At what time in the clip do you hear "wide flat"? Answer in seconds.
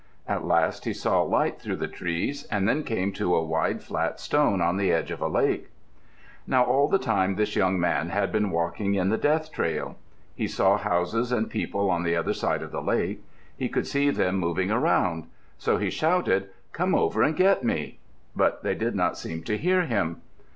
3.45-4.19